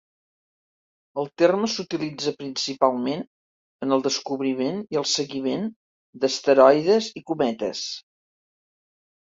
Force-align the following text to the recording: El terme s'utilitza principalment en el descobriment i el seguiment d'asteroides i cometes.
El 1.23 1.27
terme 1.41 1.67
s'utilitza 1.73 2.33
principalment 2.39 3.21
en 3.87 3.95
el 3.99 4.03
descobriment 4.09 4.81
i 4.97 5.01
el 5.03 5.07
seguiment 5.13 5.71
d'asteroides 6.25 7.13
i 7.23 7.27
cometes. 7.31 7.87